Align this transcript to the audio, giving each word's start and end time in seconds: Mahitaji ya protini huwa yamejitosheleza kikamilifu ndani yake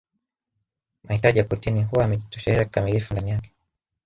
Mahitaji 1.03 1.39
ya 1.39 1.43
protini 1.45 1.83
huwa 1.83 2.03
yamejitosheleza 2.03 2.65
kikamilifu 2.65 3.13
ndani 3.13 3.31
yake 3.31 3.51